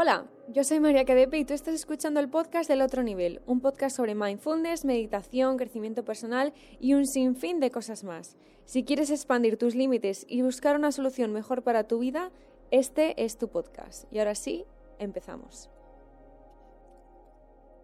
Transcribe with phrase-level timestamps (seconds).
[0.00, 3.60] Hola, yo soy María Cadepe y tú estás escuchando el podcast del otro nivel, un
[3.60, 8.36] podcast sobre mindfulness, meditación, crecimiento personal y un sinfín de cosas más.
[8.64, 12.30] Si quieres expandir tus límites y buscar una solución mejor para tu vida,
[12.70, 14.04] este es tu podcast.
[14.12, 14.66] Y ahora sí,
[15.00, 15.68] empezamos.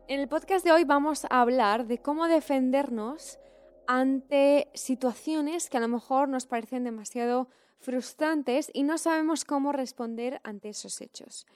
[0.06, 3.40] En el podcast de hoy vamos a hablar de cómo defendernos
[3.88, 7.48] ante situaciones que a lo mejor nos parecen demasiado
[7.80, 11.46] frustrantes y no sabemos cómo responder ante esos hechos.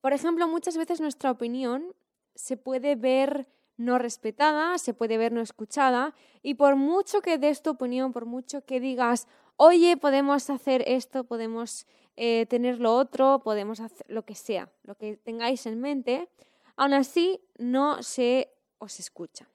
[0.00, 1.94] Por ejemplo, muchas veces nuestra opinión
[2.34, 7.62] se puede ver no respetada, se puede ver no escuchada y por mucho que des
[7.62, 11.86] tu opinión, por mucho que digas, oye, podemos hacer esto, podemos
[12.16, 16.28] eh, tener lo otro, podemos hacer lo que sea, lo que tengáis en mente,
[16.76, 19.48] aún así no se os escucha.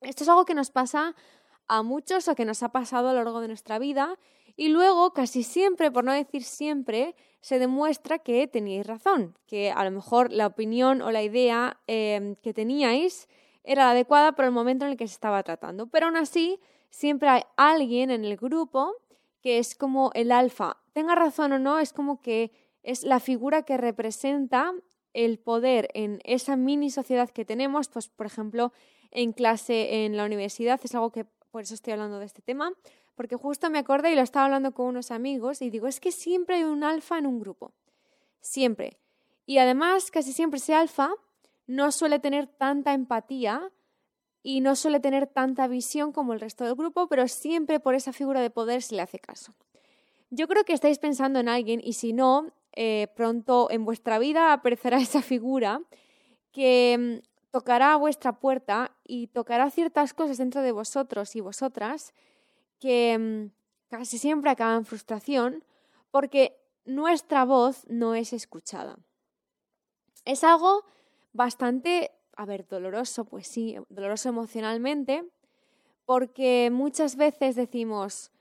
[0.00, 1.14] Esto es algo que nos pasa
[1.68, 4.18] a muchos o que nos ha pasado a lo largo de nuestra vida
[4.56, 9.84] y luego, casi siempre, por no decir siempre, se demuestra que teníais razón, que a
[9.84, 13.28] lo mejor la opinión o la idea em, que teníais
[13.64, 15.88] era la adecuada para el momento en el que se estaba tratando.
[15.88, 16.60] Pero aún así,
[16.90, 18.94] siempre hay alguien en el grupo
[19.40, 20.76] que es como el alfa.
[20.92, 24.72] Tenga razón o no, es como que es la figura que representa
[25.12, 28.72] el poder en esa mini sociedad que tenemos, pues por ejemplo,
[29.10, 32.72] en clase en la universidad, es algo que por eso estoy hablando de este tema,
[33.14, 36.12] porque justo me acordé y lo estaba hablando con unos amigos y digo, es que
[36.12, 37.72] siempre hay un alfa en un grupo,
[38.40, 38.98] siempre.
[39.46, 41.12] Y además, casi siempre ese alfa
[41.66, 43.70] no suele tener tanta empatía
[44.42, 48.12] y no suele tener tanta visión como el resto del grupo, pero siempre por esa
[48.12, 49.52] figura de poder se le hace caso.
[50.30, 54.52] Yo creo que estáis pensando en alguien y si no, eh, pronto en vuestra vida
[54.52, 55.82] aparecerá esa figura
[56.52, 62.14] que mm, tocará a vuestra puerta y tocará ciertas cosas dentro de vosotros y vosotras
[62.82, 63.50] que mm,
[63.88, 65.64] casi siempre acaba en frustración
[66.10, 68.98] porque nuestra voz no es escuchada.
[70.24, 70.84] Es algo
[71.32, 75.24] bastante, a ver, doloroso, pues sí, doloroso emocionalmente,
[76.04, 78.32] porque muchas veces decimos,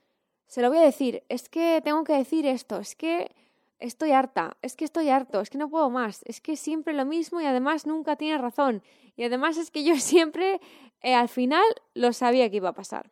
[0.48, 3.32] se lo voy a decir, es que tengo que decir esto, es que
[3.78, 7.06] estoy harta, es que estoy harto, es que no puedo más, es que siempre lo
[7.06, 8.82] mismo y además nunca tiene razón.
[9.16, 10.60] Y además es que yo siempre,
[11.02, 11.64] eh, al final,
[11.94, 13.12] lo sabía que iba a pasar.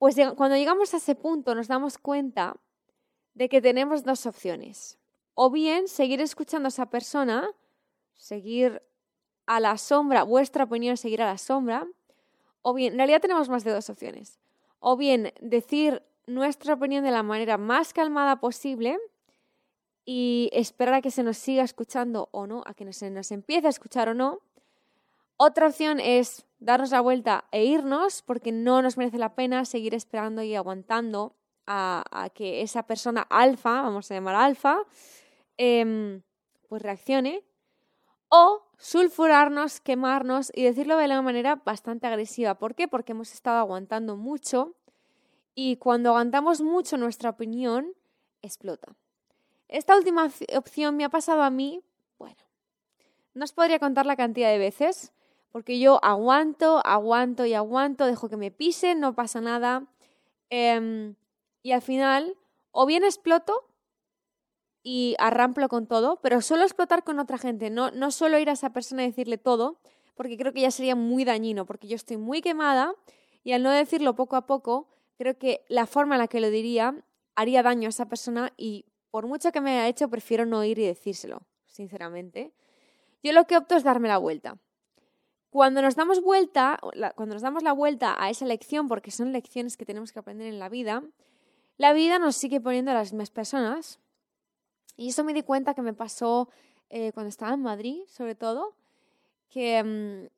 [0.00, 2.56] Pues cuando llegamos a ese punto nos damos cuenta
[3.34, 4.98] de que tenemos dos opciones.
[5.34, 7.50] O bien seguir escuchando a esa persona,
[8.14, 8.82] seguir
[9.44, 11.86] a la sombra, vuestra opinión seguir a la sombra,
[12.62, 14.38] o bien, en realidad tenemos más de dos opciones.
[14.78, 18.98] O bien decir nuestra opinión de la manera más calmada posible
[20.06, 23.66] y esperar a que se nos siga escuchando o no, a que se nos empiece
[23.66, 24.40] a escuchar o no.
[25.42, 29.94] Otra opción es darnos la vuelta e irnos porque no nos merece la pena seguir
[29.94, 31.34] esperando y aguantando
[31.66, 34.82] a, que esa persona alfa, vamos a llamar alfa,
[35.56, 36.20] em,
[36.68, 37.42] pues reaccione.
[38.28, 42.56] O sulfurarnos, quemarnos y decirlo de una manera bastante agresiva.
[42.56, 42.86] ¿Por qué?
[42.86, 44.74] Porque hemos estado aguantando mucho
[45.54, 47.94] y cuando aguantamos mucho nuestra opinión,
[48.42, 48.94] explota.
[49.68, 51.82] Esta última opción me ha pasado a mí,
[52.18, 52.42] bueno,
[53.32, 55.14] no os podría contar la cantidad de veces,
[55.50, 59.86] porque yo aguanto, aguanto y aguanto, dejo que me pisen, no pasa nada.
[60.48, 61.14] Em,
[61.62, 62.36] y al final,
[62.70, 63.66] o bien exploto
[64.82, 68.52] y arramplo con todo, pero suelo explotar con otra gente, no, no suelo ir a
[68.52, 69.80] esa persona y decirle todo,
[70.14, 72.94] porque creo que ya sería muy dañino, porque yo estoy muy quemada
[73.42, 76.50] y al no decirlo poco a poco, creo que la forma en la que lo
[76.50, 76.94] diría
[77.34, 80.78] haría daño a esa persona y por mucho que me haya hecho, prefiero no ir
[80.78, 82.52] y decírselo, sinceramente.
[83.22, 84.58] Yo lo que opto es darme la vuelta.
[85.50, 86.78] Cuando nos damos vuelta,
[87.16, 90.46] cuando nos damos la vuelta a esa lección, porque son lecciones que tenemos que aprender
[90.46, 91.02] en la vida,
[91.76, 93.98] la vida nos sigue poniendo a las mismas personas.
[94.96, 96.50] Y eso me di cuenta que me pasó
[96.88, 98.76] eh, cuando estaba en Madrid, sobre todo,
[99.48, 100.28] que mm,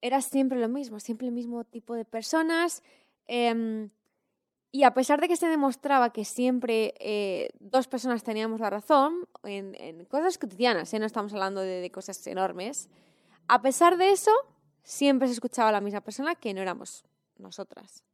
[0.00, 2.84] era siempre lo mismo, siempre el mismo tipo de personas.
[3.26, 3.90] Em,
[4.70, 9.26] y a pesar de que se demostraba que siempre eh, dos personas teníamos la razón
[9.42, 10.98] en, cosas cotidianas, ¿eh?
[11.00, 12.88] no estamos hablando de cosas enormes,
[13.48, 14.30] a pesar de eso,
[14.82, 17.04] siempre se escuchaba la misma persona que no éramos
[17.38, 18.04] nosotras.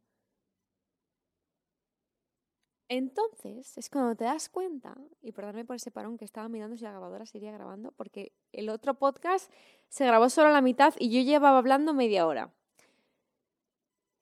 [2.91, 6.85] Entonces es cuando te das cuenta, y perdóname por ese parón que estaba mirando si
[6.85, 9.53] la grabadora seguiría grabando, porque el otro podcast
[9.91, 12.51] se grabó solo a la mitad y yo llevaba hablando media hora.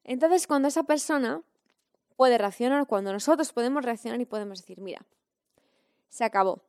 [0.03, 1.43] Entonces cuando esa persona
[2.17, 5.07] puede reaccionar, cuando nosotros podemos reaccionar y podemos decir, mira,
[6.09, 6.63] se acabó.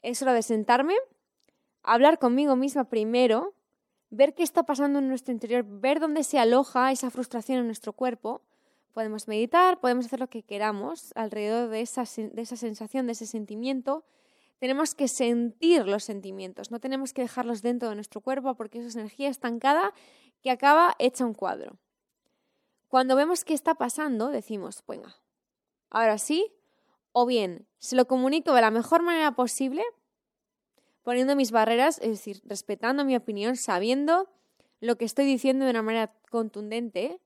[0.00, 0.94] Es hora de sentarme,
[1.82, 3.54] hablar conmigo misma primero
[4.12, 7.92] ver qué está pasando en nuestro interior, ver dónde se aloja esa frustración en nuestro
[7.92, 8.42] cuerpo.
[8.92, 13.26] Podemos meditar, podemos hacer lo que queramos alrededor de esa, de esa sensación, de ese
[13.26, 14.04] sentimiento,
[14.62, 18.86] tenemos que sentir los sentimientos, no tenemos que dejarlos dentro de nuestro cuerpo porque eso
[18.86, 19.92] es energía estancada
[20.40, 21.78] que acaba hecha un cuadro.
[22.86, 25.16] Cuando vemos qué está pasando, decimos, venga,
[25.90, 26.52] ahora sí,
[27.10, 29.82] o bien se lo comunico de la mejor manera posible,
[31.02, 34.28] poniendo mis barreras, es decir, respetando mi opinión, sabiendo
[34.80, 37.20] lo que estoy diciendo de una manera contundente,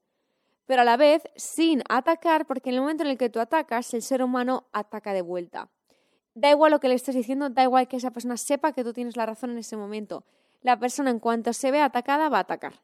[0.67, 3.95] pero a la vez sin atacar, porque en el momento en el que tú atacas,
[3.95, 5.71] el ser humano ataca de vuelta.
[6.35, 8.93] Da igual lo que le estés diciendo, da igual que esa persona sepa que tú
[8.93, 10.25] tienes la razón en ese momento.
[10.61, 12.83] La persona en cuanto se ve atacada va a atacar.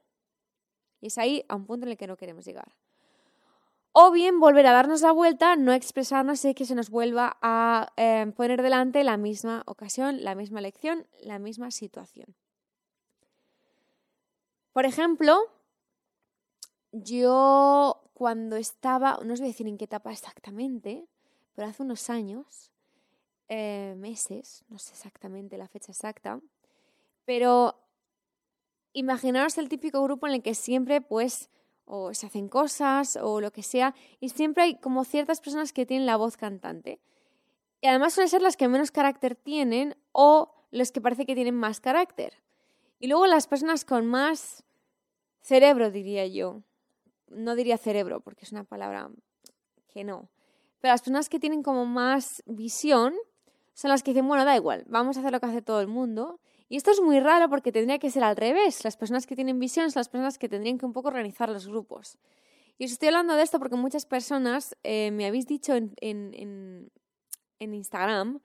[1.01, 2.73] Y es ahí a un punto en el que no queremos llegar.
[3.93, 7.93] O bien volver a darnos la vuelta, no expresarnos y que se nos vuelva a
[7.97, 12.35] eh, poner delante la misma ocasión, la misma lección, la misma situación.
[14.73, 15.39] Por ejemplo,
[16.93, 21.07] yo cuando estaba, no os voy a decir en qué etapa exactamente,
[21.55, 22.71] pero hace unos años,
[23.49, 26.41] eh, meses, no sé exactamente la fecha exacta,
[27.27, 27.79] pero
[28.95, 31.51] imaginaros el típico grupo en el que siempre pues
[31.85, 35.87] o se hacen cosas o lo que sea, y siempre hay como ciertas personas que
[35.87, 37.01] tienen la voz cantante.
[37.81, 41.57] Y además suelen ser las que menos carácter tienen o los que parece que tienen
[41.57, 42.35] más carácter.
[42.99, 44.63] Y luego las personas con más
[45.41, 46.63] cerebro, diría yo.
[47.29, 49.11] No diría cerebro, porque es una palabra
[49.89, 50.29] que no.
[50.81, 53.15] Pero las personas que tienen como más visión
[53.75, 55.89] son las que dicen, bueno, da igual, vamos a hacer lo que hace todo el
[55.89, 56.41] mundo
[56.73, 58.83] y esto es muy raro porque tendría que ser al revés.
[58.83, 61.67] Las personas que tienen visión son las personas que tendrían que un poco organizar los
[61.67, 62.17] grupos.
[62.79, 66.91] Y os estoy hablando de esto porque muchas personas eh, me habéis dicho en, en,
[67.59, 68.41] en, Instagram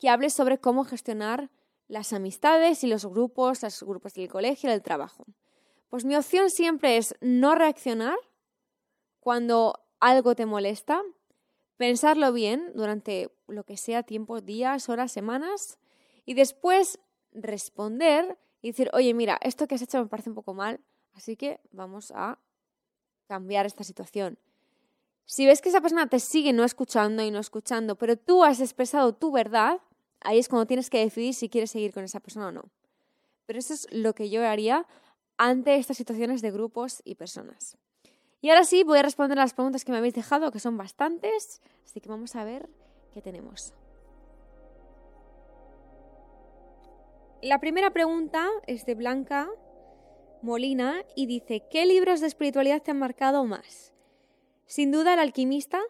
[0.00, 1.50] que hable sobre cómo gestionar
[1.86, 5.24] las amistades y los grupos, los grupos del colegio, del trabajo.
[5.88, 8.18] Pues mi opción siempre es no reaccionar
[9.20, 11.00] cuando algo te molesta,
[11.76, 15.78] pensarlo bien durante lo que sea tiempo, días, horas, semanas,
[16.26, 16.98] y después
[17.32, 20.80] responder y decir, oye, mira, esto que has hecho me parece un poco mal,
[21.14, 22.38] así que vamos a
[23.26, 24.38] cambiar esta situación.
[25.24, 28.60] Si ves que esa persona te sigue no escuchando y no escuchando, pero tú has
[28.60, 29.80] expresado tu verdad,
[30.20, 32.70] ahí es cuando tienes que decidir si quieres seguir con esa persona o no.
[33.44, 34.86] Pero eso es lo que yo haría
[35.36, 37.76] ante estas situaciones de grupos y personas.
[38.40, 40.76] Y ahora sí, voy a responder a las preguntas que me habéis dejado, que son
[40.76, 42.68] bastantes, así que vamos a ver
[43.12, 43.74] qué tenemos.
[47.40, 49.48] La primera pregunta es de Blanca
[50.42, 53.94] Molina y dice, ¿qué libros de espiritualidad te han marcado más?
[54.66, 55.80] Sin duda, El alquimista,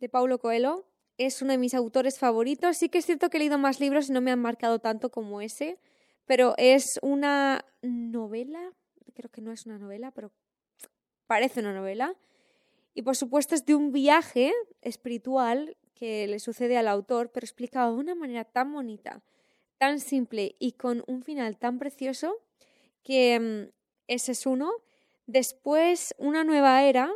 [0.00, 0.86] de Paulo Coelho,
[1.18, 2.78] es uno de mis autores favoritos.
[2.78, 5.10] Sí que es cierto que he leído más libros y no me han marcado tanto
[5.10, 5.78] como ese,
[6.24, 8.72] pero es una novela,
[9.12, 10.32] creo que no es una novela, pero
[11.26, 12.16] parece una novela.
[12.94, 17.94] Y por supuesto es de un viaje espiritual que le sucede al autor, pero explicado
[17.94, 19.22] de una manera tan bonita
[19.84, 22.38] tan simple y con un final tan precioso
[23.02, 23.70] que mm,
[24.06, 24.72] ese es uno.
[25.26, 27.12] Después, una nueva era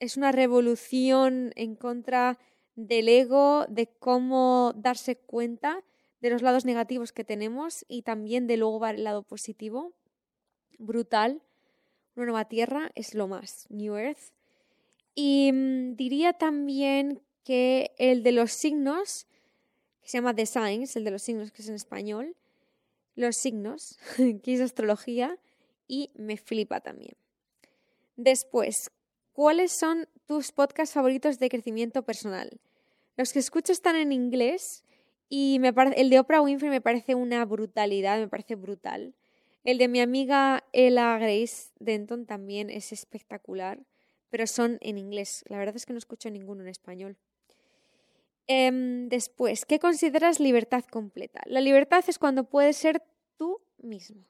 [0.00, 2.36] es una revolución en contra
[2.74, 5.84] del ego, de cómo darse cuenta
[6.20, 9.92] de los lados negativos que tenemos y también de luego el lado positivo.
[10.76, 11.40] Brutal.
[12.16, 13.66] Una nueva tierra es lo más.
[13.68, 14.32] New Earth.
[15.14, 19.28] Y mm, diría también que el de los signos
[20.08, 22.34] se llama The Signs, el de los signos que es en español,
[23.14, 23.98] los signos,
[24.42, 25.38] que es astrología,
[25.86, 27.14] y me flipa también.
[28.16, 28.90] Después,
[29.34, 32.58] ¿cuáles son tus podcasts favoritos de crecimiento personal?
[33.18, 34.82] Los que escucho están en inglés
[35.28, 39.14] y me el de Oprah Winfrey me parece una brutalidad, me parece brutal.
[39.62, 43.84] El de mi amiga Ella Grace Denton también es espectacular,
[44.30, 45.44] pero son en inglés.
[45.48, 47.18] La verdad es que no escucho ninguno en español.
[48.50, 51.42] Em, después, ¿qué consideras libertad completa?
[51.44, 53.02] La libertad es cuando puedes ser
[53.36, 54.24] tú mismo.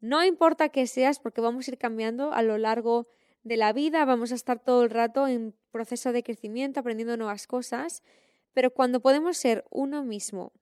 [0.00, 3.06] No importa qué seas, porque vamos a ir cambiando a lo largo
[3.42, 7.46] de la vida, vamos a estar todo el rato en proceso de crecimiento, aprendiendo nuevas
[7.46, 8.02] cosas,
[8.52, 10.52] pero cuando podemos ser uno mismo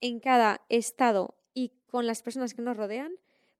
[0.00, 3.12] en cada estado y con las personas que nos rodean,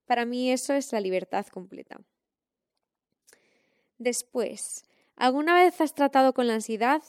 [0.07, 2.01] para mí eso es la libertad completa.
[3.99, 4.85] Después,
[5.17, 7.03] ¿alguna vez has tratado con la ansiedad?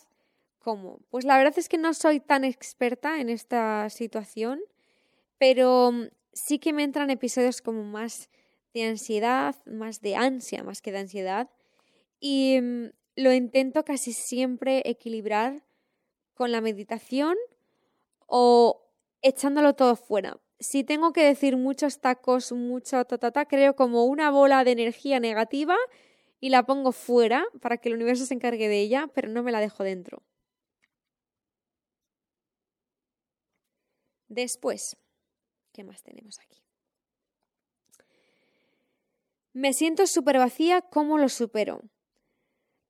[0.60, 1.00] ¿Cómo?
[1.10, 4.60] Pues la verdad es que no soy tan experta en esta situación,
[5.38, 8.30] pero mm, sí que me entran episodios como más
[8.74, 11.50] de ansiedad, más de ansia, más que de ansiedad,
[12.20, 15.64] y mm, lo intento casi siempre equilibrar
[16.34, 17.36] con la meditación
[18.26, 18.86] o
[19.22, 20.40] echándolo todo fuera.
[20.60, 25.76] Si tengo que decir muchos tacos, mucho ta, creo como una bola de energía negativa
[26.42, 29.52] y la pongo fuera para que el universo se encargue de ella, pero no me
[29.52, 30.22] la dejo dentro.
[34.30, 34.96] Después,
[35.74, 36.64] ¿qué más tenemos aquí?
[39.54, 41.82] Me siento súper vacía, ¿cómo lo supero?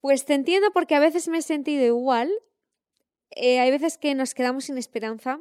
[0.02, 2.32] Pues te entiendo porque a veces me he sentido igual.
[3.32, 5.40] Eh, hay veces que nos quedamos sin esperanza.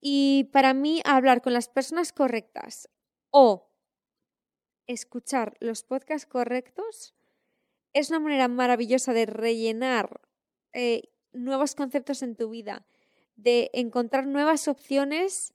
[0.00, 2.88] Y para mí hablar con las personas correctas
[3.30, 3.70] o
[4.86, 7.14] escuchar los podcasts correctos
[7.92, 10.20] es una manera maravillosa de rellenar
[10.72, 12.86] eh, nuevos conceptos en tu vida,
[13.36, 15.52] de encontrar nuevas opciones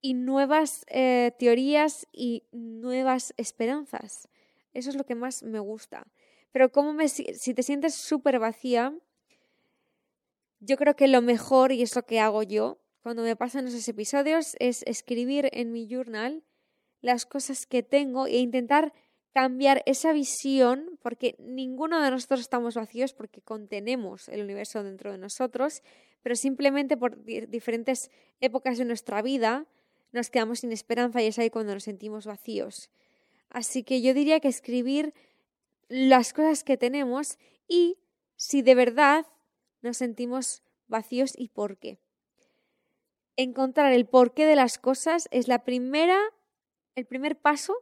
[0.00, 4.28] y nuevas eh, teorías y nuevas esperanzas.
[4.72, 6.06] Eso es lo que más me gusta.
[6.50, 8.94] Pero como me, si te sientes súper vacía,
[10.60, 13.88] yo creo que lo mejor, y es lo que hago yo, cuando me pasan esos
[13.88, 16.44] episodios, es escribir en mi journal
[17.00, 18.92] las cosas que tengo e intentar
[19.32, 25.18] cambiar esa visión, porque ninguno de nosotros estamos vacíos porque contenemos el universo dentro de
[25.18, 25.82] nosotros,
[26.22, 28.10] pero simplemente por diferentes
[28.40, 29.66] épocas de nuestra vida
[30.12, 32.90] nos quedamos sin esperanza y es ahí cuando nos sentimos vacíos.
[33.48, 35.14] Así que yo diría que escribir
[35.88, 37.98] las cosas que tenemos y
[38.36, 39.26] si de verdad
[39.80, 41.98] nos sentimos vacíos y por qué.
[43.36, 46.18] Encontrar el porqué de las cosas es la primera,
[46.94, 47.74] el primer paso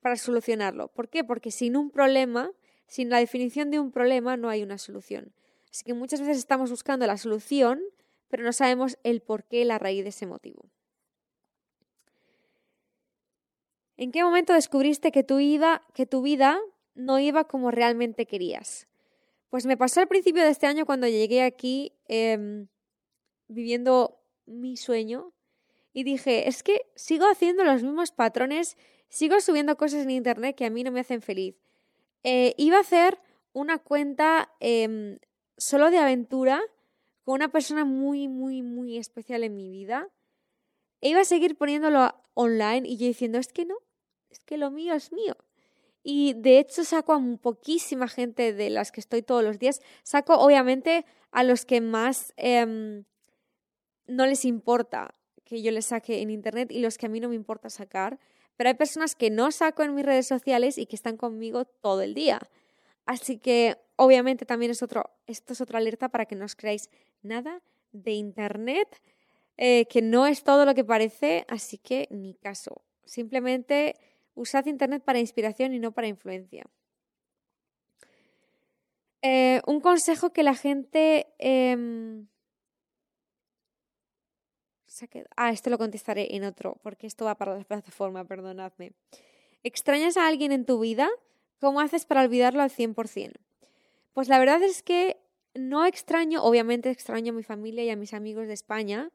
[0.00, 0.88] para solucionarlo.
[0.88, 1.24] ¿Por qué?
[1.24, 2.52] Porque sin un problema,
[2.86, 5.32] sin la definición de un problema, no hay una solución.
[5.70, 7.80] Así que muchas veces estamos buscando la solución,
[8.28, 10.70] pero no sabemos el porqué, la raíz de ese motivo.
[13.96, 16.60] ¿En qué momento descubriste que tu vida, que tu vida
[16.94, 18.88] no iba como realmente querías?
[19.48, 22.68] Pues me pasó al principio de este año cuando llegué aquí em,
[23.48, 25.32] viviendo mi sueño
[25.96, 28.76] y dije, es que sigo haciendo los mismos patrones
[29.08, 31.56] Sigo subiendo cosas en internet que a mí no me hacen feliz.
[32.22, 33.18] Eh, iba a hacer
[33.52, 35.18] una cuenta em,
[35.56, 36.60] solo de aventura
[37.22, 40.08] con una persona muy, muy, muy especial en mi vida.
[41.00, 43.76] E iba a seguir poniéndolo online y yo diciendo, es que no,
[44.30, 45.36] es que lo mío es mío.
[46.02, 49.80] Y de hecho saco a poquísima gente de las que estoy todos los días.
[50.02, 53.04] Saco obviamente a los que más em,
[54.06, 55.14] no les importa
[55.46, 58.18] que yo les saque en internet y los que a mí no me importa sacar
[58.56, 62.02] pero hay personas que no saco en mis redes sociales y que están conmigo todo
[62.02, 62.40] el día.
[63.04, 66.90] Así que obviamente también es otro, esto es otra alerta para que no os creáis
[67.22, 67.62] nada
[67.92, 69.00] de Internet,
[69.56, 72.82] eh, que no es todo lo que parece, así que ni caso.
[73.04, 73.94] Simplemente
[74.34, 76.64] usad Internet para inspiración y no para influencia.
[79.22, 81.26] Eh, un consejo que la gente...
[85.36, 88.92] Ah, esto lo contestaré en otro, porque esto va para la plataforma, perdonadme.
[89.62, 91.08] ¿Extrañas a alguien en tu vida?
[91.60, 93.32] ¿Cómo haces para olvidarlo al 100%?
[94.12, 95.18] Pues la verdad es que
[95.54, 99.10] no extraño, obviamente extraño a mi familia y a mis amigos de España,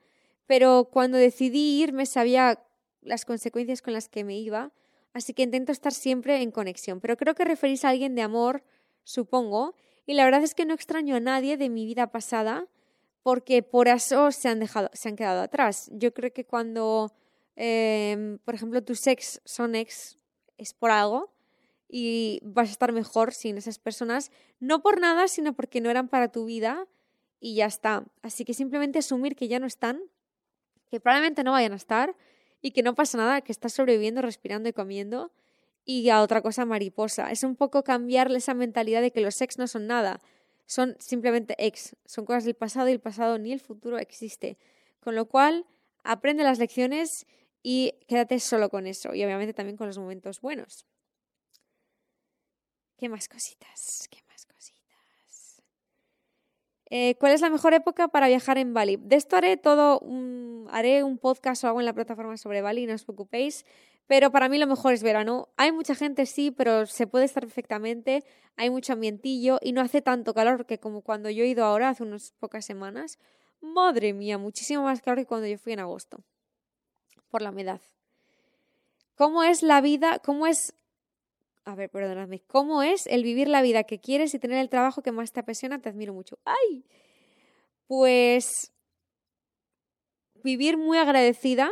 [0.46, 2.64] pero cuando decidí irme sabía
[3.02, 4.72] las consecuencias con las que me iba,
[5.14, 7.00] así que intento estar siempre en conexión.
[7.00, 8.64] Pero creo que referís a alguien de amor,
[9.04, 12.68] supongo, y la verdad es que no extraño a nadie de mi vida pasada,
[13.24, 15.90] porque por eso se han, dejado, se han quedado atrás.
[15.94, 17.13] Yo creo que cuando,
[17.56, 20.18] em, por ejemplo, tus ex son ex,
[20.58, 21.32] es por algo
[21.88, 26.08] y vas a estar mejor sin esas personas, no por nada, sino porque no eran
[26.08, 26.88] para tu vida
[27.40, 28.06] y ya está.
[28.22, 30.01] Así que simplemente asumir que ya no están,
[30.90, 32.16] que probablemente no vayan a estar
[32.62, 35.32] y que no pasa nada, que estás sobreviviendo, respirando y comiendo
[35.84, 37.32] y a otra cosa mariposa.
[37.32, 40.22] Es un poco cambiarle esa mentalidad de que los ex no son nada
[40.72, 44.58] son simplemente ex, son cosas del pasado y el pasado ni el futuro existe.
[45.01, 45.66] Con lo cual,
[46.01, 47.28] aprende las lecciones
[47.62, 50.86] y quédate solo con eso y obviamente también con los momentos buenos.
[52.96, 54.08] ¿Qué más cositas?
[54.10, 55.62] ¿Qué más cositas?
[56.90, 58.96] Eh, ¿Cuál es la mejor época para viajar en Bali?
[58.96, 62.86] De esto haré todo, un, haré un podcast o algo en la plataforma sobre Bali,
[62.86, 63.66] no os preocupéis.
[64.12, 65.48] Pero para mí lo mejor es verano.
[65.56, 68.25] Hay mucha gente, sí, pero se puede estar perfectamente.
[68.58, 71.88] Hay mucho ambientillo y no hace tanto calor que como cuando yo he ido ahora,
[71.88, 73.20] hace unas pocas semanas.
[73.62, 76.25] Madre mía, muchísimo más calor que cuando yo fui en agosto.
[77.30, 77.80] Por la humedad.
[79.15, 80.20] ¿Cómo es la vida?
[80.20, 80.74] ¿Cómo es...
[81.63, 82.41] A ver, perdonadme.
[82.48, 85.39] ¿Cómo es el vivir la vida que quieres y tener el trabajo que más te
[85.39, 85.80] apasiona?
[85.80, 86.38] Te admiro mucho.
[86.44, 86.84] ¡Ay!
[87.88, 88.74] Pues...
[90.44, 91.72] Vivir muy agradecida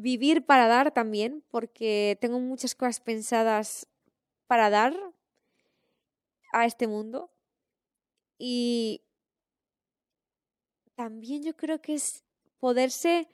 [0.00, 3.86] vivir para dar también, porque tengo muchas cosas pensadas
[4.46, 4.96] para dar
[6.52, 7.30] a este mundo.
[8.38, 9.02] Y
[10.94, 12.24] también yo creo que es
[12.58, 13.28] poderse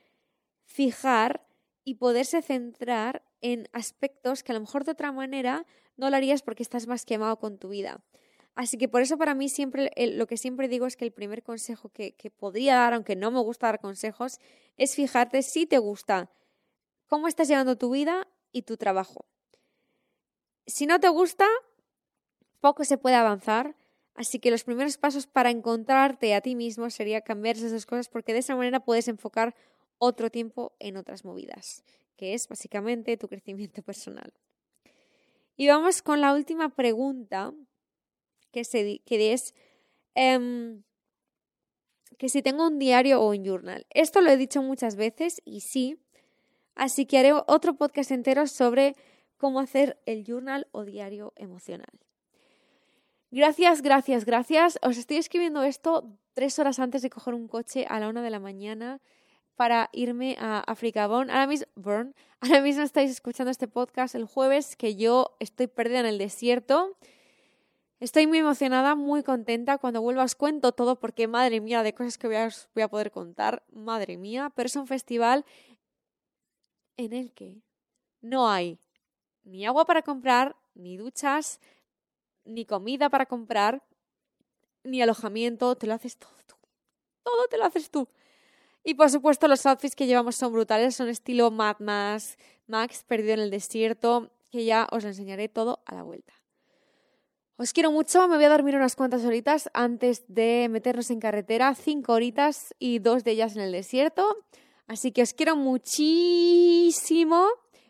[0.65, 1.47] fijar
[1.85, 6.43] y poderse centrar en aspectos que a lo mejor de otra manera no lo harías
[6.43, 8.05] porque estás más quemado con tu vida.
[8.57, 11.43] Así que por eso para mí siempre, lo que siempre digo es que el primer
[11.43, 14.41] consejo que, que podría dar, aunque no me gusta dar consejos,
[14.77, 16.31] es fijarte si te gusta
[17.07, 19.27] cómo estás llevando tu vida y tu trabajo.
[20.67, 21.47] Si no te gusta,
[22.61, 23.77] poco se puede avanzar,
[24.15, 28.33] así que los primeros pasos para encontrarte a ti mismo sería cambiar esas cosas porque
[28.33, 29.55] de esa manera puedes enfocar
[29.99, 31.85] otro tiempo en otras movidas,
[32.17, 34.33] que es básicamente tu crecimiento personal.
[35.57, 37.55] Y vamos con la última pregunta
[38.51, 38.61] que
[39.33, 39.55] es
[40.15, 40.83] em,
[42.19, 43.87] que si tengo un diario o un journal.
[43.91, 45.99] Esto lo he dicho muchas veces y sí,
[46.76, 48.95] así que haré otro podcast entero sobre
[49.37, 51.90] cómo hacer el journal o diario emocional.
[53.30, 54.78] Gracias, gracias, gracias.
[54.83, 58.30] Os estoy escribiendo esto tres horas antes de coger un coche a la una de
[58.30, 59.00] la mañana
[59.56, 61.04] para irme a África.
[61.04, 61.66] Ahora mismo,
[62.40, 66.97] ahora mismo estáis escuchando este podcast el jueves que yo estoy perdida en el desierto
[67.99, 69.78] Estoy muy emocionada, muy contenta.
[69.78, 72.37] Cuando vuelva os cuento todo porque, madre mía, de cosas que voy
[72.75, 74.52] voy a poder contar, madre mía.
[74.54, 75.47] Pero es un festival
[76.97, 77.62] en el que
[78.21, 78.79] no hay
[79.45, 81.61] ni agua para comprar, ni duchas,
[82.45, 83.83] ni comida para comprar,
[84.83, 85.76] ni alojamiento.
[85.76, 86.57] Te lo haces todo tú.
[87.23, 88.09] Todo te lo haces tú.
[88.85, 93.35] Y por supuesto los outfits que llevamos son brutales, son estilo Mad Max, Max perdido
[93.35, 96.33] en el desierto, que ya os lo enseñaré todo a la vuelta.
[97.59, 101.75] Os quiero mucho, me voy a dormir unas cuantas horitas antes de meternos en carretera,
[101.75, 104.47] cinco horitas y dos de ellas en el desierto.
[104.87, 107.49] Así que os quiero muchísimo,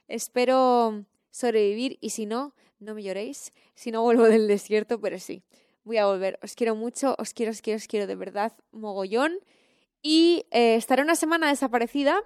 [0.09, 5.43] espero sobrevivir y si no, no me lloréis, si no vuelvo del desierto, pero sí,
[5.85, 6.39] voy a volver.
[6.43, 9.39] Os quiero mucho, os quiero, os quiero, os quiero de verdad mogollón.
[10.03, 12.23] Y eh, estaré una semana desaparecida,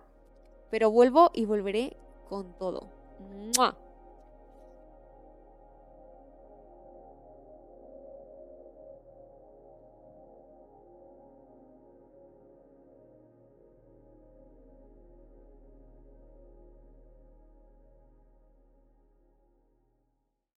[0.70, 1.96] pero vuelvo y volveré
[2.28, 2.92] con todo.
[3.56, 3.89] ¡Mua!